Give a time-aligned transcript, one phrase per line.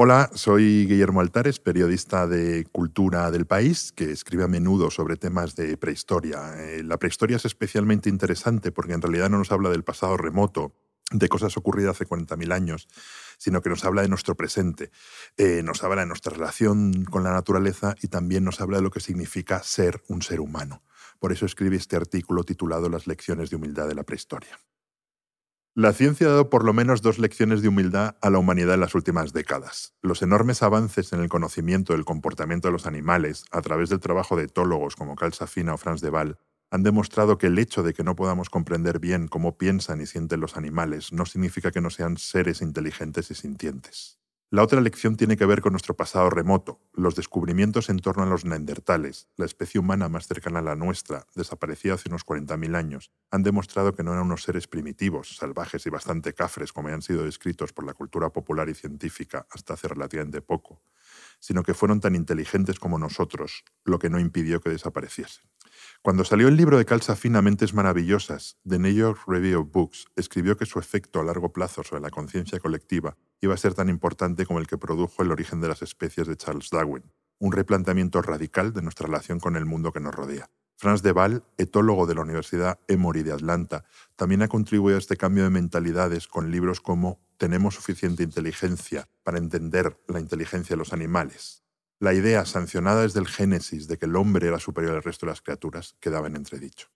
[0.00, 5.56] Hola, soy Guillermo Altares, periodista de Cultura del País, que escribe a menudo sobre temas
[5.56, 6.54] de prehistoria.
[6.56, 10.72] Eh, la prehistoria es especialmente interesante porque en realidad no nos habla del pasado remoto,
[11.10, 12.86] de cosas ocurridas hace 40.000 años,
[13.38, 14.92] sino que nos habla de nuestro presente,
[15.36, 18.92] eh, nos habla de nuestra relación con la naturaleza y también nos habla de lo
[18.92, 20.84] que significa ser un ser humano.
[21.18, 24.60] Por eso escribí este artículo titulado Las lecciones de humildad de la prehistoria.
[25.78, 28.80] La ciencia ha dado por lo menos dos lecciones de humildad a la humanidad en
[28.80, 29.94] las últimas décadas.
[30.02, 34.34] Los enormes avances en el conocimiento del comportamiento de los animales, a través del trabajo
[34.34, 36.36] de etólogos como Carl Safina o Franz de Waal,
[36.72, 40.40] han demostrado que el hecho de que no podamos comprender bien cómo piensan y sienten
[40.40, 44.18] los animales no significa que no sean seres inteligentes y sintientes.
[44.50, 48.26] La otra lección tiene que ver con nuestro pasado remoto, los descubrimientos en torno a
[48.26, 53.12] los neandertales, la especie humana más cercana a la nuestra, desaparecida hace unos 40.000 años,
[53.30, 57.24] han demostrado que no eran unos seres primitivos, salvajes y bastante cafres como han sido
[57.24, 60.80] descritos por la cultura popular y científica hasta hace relativamente poco,
[61.40, 65.44] sino que fueron tan inteligentes como nosotros, lo que no impidió que desapareciesen.
[66.02, 70.06] Cuando salió el libro de Calza Fina Mentes Maravillosas, The New York Review of Books
[70.16, 73.88] escribió que su efecto a largo plazo sobre la conciencia colectiva iba a ser tan
[73.88, 78.22] importante como el que produjo el origen de las especies de Charles Darwin, un replanteamiento
[78.22, 80.48] radical de nuestra relación con el mundo que nos rodea.
[80.78, 83.84] Franz de Waal, etólogo de la Universidad Emory de Atlanta,
[84.14, 89.38] también ha contribuido a este cambio de mentalidades con libros como Tenemos suficiente inteligencia para
[89.38, 91.64] entender la inteligencia de los animales,
[91.98, 95.32] la idea, sancionada desde el Génesis, de que el hombre era superior al resto de
[95.32, 96.86] las criaturas, quedaba en entredicho.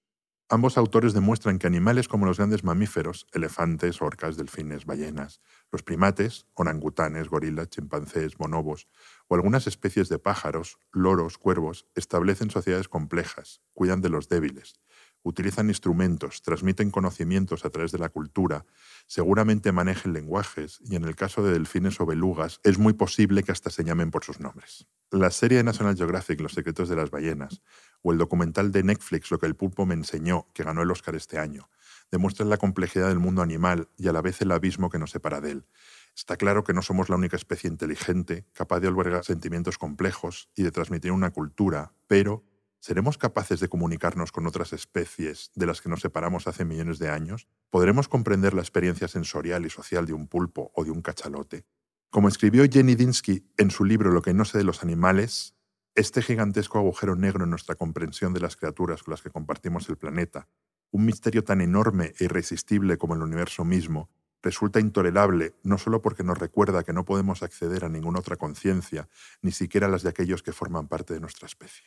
[0.53, 6.47] Ambos autores demuestran que animales como los grandes mamíferos, elefantes, orcas, delfines, ballenas, los primates,
[6.53, 8.86] orangutanes, gorilas, chimpancés, bonobos,
[9.28, 14.75] o algunas especies de pájaros, loros, cuervos, establecen sociedades complejas, cuidan de los débiles,
[15.23, 18.65] utilizan instrumentos, transmiten conocimientos a través de la cultura,
[19.06, 23.53] seguramente manejen lenguajes y en el caso de delfines o belugas es muy posible que
[23.53, 24.87] hasta se llamen por sus nombres.
[25.11, 27.62] La serie de National Geographic Los secretos de las ballenas
[28.03, 31.15] o el documental de Netflix Lo que el pulpo me enseñó, que ganó el Oscar
[31.15, 31.69] este año,
[32.11, 35.41] demuestran la complejidad del mundo animal y a la vez el abismo que nos separa
[35.41, 35.66] de él.
[36.15, 40.62] Está claro que no somos la única especie inteligente, capaz de albergar sentimientos complejos y
[40.62, 42.44] de transmitir una cultura, pero
[42.84, 47.10] ¿Seremos capaces de comunicarnos con otras especies de las que nos separamos hace millones de
[47.10, 47.47] años?
[47.70, 51.65] ¿Podremos comprender la experiencia sensorial y social de un pulpo o de un cachalote?
[52.10, 55.54] Como escribió Jenny Dinsky en su libro Lo que no sé de los animales,
[55.94, 59.97] este gigantesco agujero negro en nuestra comprensión de las criaturas con las que compartimos el
[59.97, 60.49] planeta,
[60.91, 64.10] un misterio tan enorme e irresistible como el universo mismo,
[64.43, 69.09] resulta intolerable no solo porque nos recuerda que no podemos acceder a ninguna otra conciencia,
[69.41, 71.84] ni siquiera las de aquellos que forman parte de nuestra especie.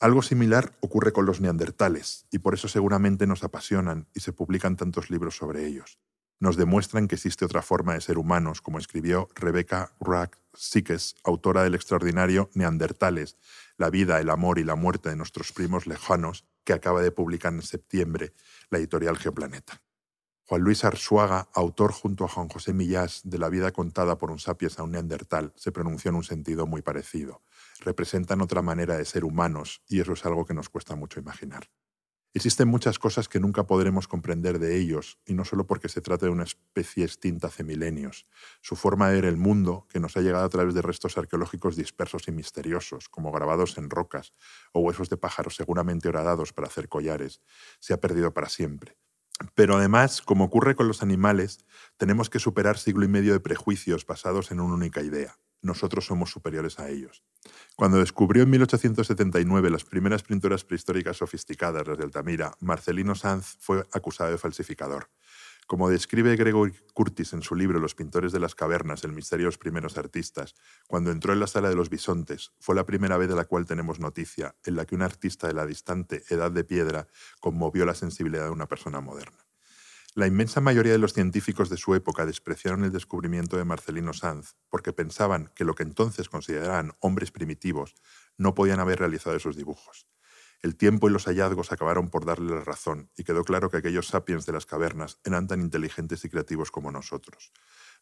[0.00, 4.76] Algo similar ocurre con los neandertales, y por eso seguramente nos apasionan y se publican
[4.76, 5.98] tantos libros sobre ellos.
[6.38, 11.64] Nos demuestran que existe otra forma de ser humanos, como escribió Rebecca Rack Sikes, autora
[11.64, 13.38] del extraordinario Neandertales,
[13.76, 17.52] la vida, el amor y la muerte de nuestros primos lejanos, que acaba de publicar
[17.52, 18.34] en septiembre
[18.70, 19.82] la editorial Geoplaneta.
[20.44, 24.38] Juan Luis Arzuaga, autor junto a Juan José Millás de La vida contada por un
[24.38, 27.42] sapiens a un neandertal, se pronunció en un sentido muy parecido.
[27.80, 31.68] Representan otra manera de ser humanos y eso es algo que nos cuesta mucho imaginar.
[32.34, 36.26] Existen muchas cosas que nunca podremos comprender de ellos, y no solo porque se trata
[36.26, 38.26] de una especie extinta hace milenios.
[38.60, 41.74] Su forma de ver el mundo, que nos ha llegado a través de restos arqueológicos
[41.74, 44.34] dispersos y misteriosos, como grabados en rocas
[44.72, 47.40] o huesos de pájaros seguramente horadados para hacer collares,
[47.80, 48.98] se ha perdido para siempre.
[49.54, 51.64] Pero además, como ocurre con los animales,
[51.96, 55.38] tenemos que superar siglo y medio de prejuicios basados en una única idea.
[55.62, 57.22] Nosotros somos superiores a ellos.
[57.76, 63.84] Cuando descubrió en 1879 las primeras pinturas prehistóricas sofisticadas, las de Altamira, Marcelino Sanz fue
[63.92, 65.10] acusado de falsificador.
[65.66, 69.48] Como describe Gregory Curtis en su libro Los pintores de las cavernas, el misterio de
[69.48, 70.54] los primeros artistas,
[70.86, 73.66] cuando entró en la sala de los bisontes, fue la primera vez de la cual
[73.66, 77.06] tenemos noticia, en la que un artista de la distante Edad de Piedra
[77.40, 79.47] conmovió la sensibilidad de una persona moderna.
[80.18, 84.56] La inmensa mayoría de los científicos de su época despreciaron el descubrimiento de Marcelino Sanz
[84.68, 87.94] porque pensaban que lo que entonces consideraban hombres primitivos
[88.36, 90.08] no podían haber realizado esos dibujos.
[90.60, 94.08] El tiempo y los hallazgos acabaron por darle la razón y quedó claro que aquellos
[94.08, 97.52] sapiens de las cavernas eran tan inteligentes y creativos como nosotros.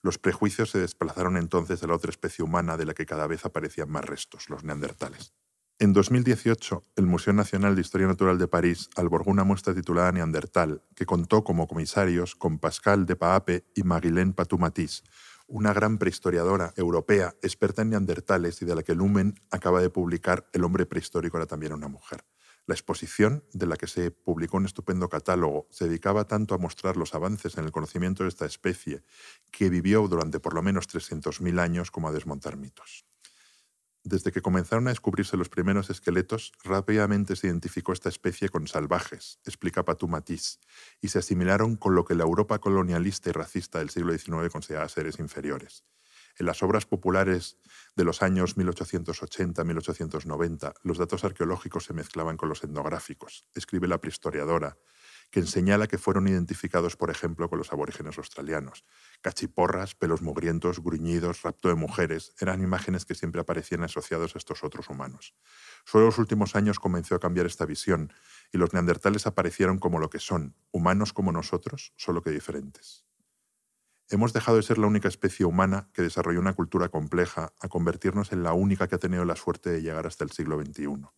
[0.01, 3.45] Los prejuicios se desplazaron entonces a la otra especie humana de la que cada vez
[3.45, 5.35] aparecían más restos, los neandertales.
[5.79, 10.83] En 2018, el Museo Nacional de Historia Natural de París albergó una muestra titulada Neandertal,
[10.95, 15.05] que contó como comisarios con Pascal de Paape y Maguilène Patumatis,
[15.47, 20.49] una gran prehistoriadora europea experta en neandertales y de la que Lumen acaba de publicar
[20.55, 22.25] El hombre prehistórico era también una mujer.
[22.65, 26.97] La exposición, de la que se publicó un estupendo catálogo, se dedicaba tanto a mostrar
[26.97, 29.03] los avances en el conocimiento de esta especie,
[29.51, 33.05] que vivió durante por lo menos 300.000 años, como a desmontar mitos.
[34.07, 39.41] Desde que comenzaron a descubrirse los primeros esqueletos, rápidamente se identificó esta especie con salvajes,
[39.45, 40.61] explica Patou Matisse,
[41.01, 44.89] y se asimilaron con lo que la Europa colonialista y racista del siglo XIX consideraba
[44.89, 45.83] seres inferiores.
[46.39, 47.59] En las obras populares
[47.97, 54.79] de los años 1880-1890, los datos arqueológicos se mezclaban con los etnográficos, escribe la prehistoriadora,
[55.31, 58.85] que señala que fueron identificados, por ejemplo, con los aborígenes australianos.
[59.21, 64.65] Cachiporras, pelos mugrientos, gruñidos, rapto de mujeres, eran imágenes que siempre aparecían asociados a estos
[64.65, 65.35] otros humanos.
[65.85, 68.13] Solo en los últimos años comenzó a cambiar esta visión
[68.53, 73.05] y los neandertales aparecieron como lo que son, humanos como nosotros, solo que diferentes.
[74.09, 78.31] Hemos dejado de ser la única especie humana que desarrolló una cultura compleja a convertirnos
[78.31, 81.09] en la única que ha tenido la suerte de llegar hasta el siglo XXI.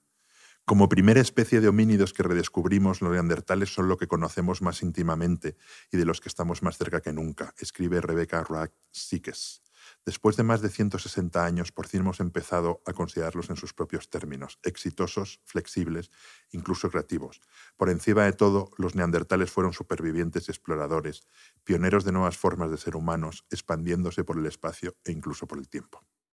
[0.69, 5.57] Como primera especie de homínidos que redescubrimos, los neandertales son lo que conocemos más íntimamente
[5.91, 9.63] y de los que estamos más cerca que nunca, escribe Rebecca Rack Sikes.
[10.05, 14.11] Después de más de 160 años, por fin hemos empezado a considerarlos en sus propios
[14.11, 16.11] términos, exitosos, flexibles,
[16.51, 17.41] incluso creativos.
[17.79, 21.23] Por encima de todo, los neandertales fueron supervivientes y exploradores,
[21.65, 25.71] pioneros de nuevas formas de ser humanos, expandiéndose por el espacio e incluso por el
[25.71, 26.05] tiempo.